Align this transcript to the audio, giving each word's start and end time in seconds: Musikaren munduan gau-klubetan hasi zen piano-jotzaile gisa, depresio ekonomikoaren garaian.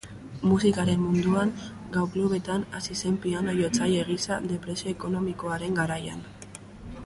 Musikaren 0.51 1.01
munduan 1.01 1.51
gau-klubetan 1.97 2.65
hasi 2.79 2.97
zen 3.03 3.21
piano-jotzaile 3.27 4.03
gisa, 4.09 4.39
depresio 4.55 4.91
ekonomikoaren 4.97 5.81
garaian. 5.83 6.29